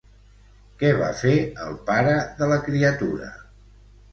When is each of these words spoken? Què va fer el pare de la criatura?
Què 0.79 0.89
va 1.01 1.09
fer 1.19 1.35
el 1.65 1.77
pare 1.91 2.17
de 2.41 2.51
la 2.53 2.59
criatura? 2.71 3.29